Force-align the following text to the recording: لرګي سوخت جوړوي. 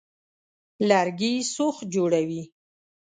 لرګي 0.89 1.33
سوخت 1.53 1.83
جوړوي. 1.95 2.43